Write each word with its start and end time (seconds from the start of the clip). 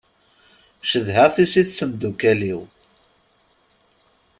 Cedhaɣ 0.91 1.27
tissit 1.35 1.67
d 1.71 1.75
temdukal-iw. 1.77 2.61